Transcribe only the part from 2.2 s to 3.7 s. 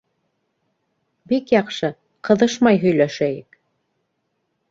ҡыҙышмай һөйләшәйек.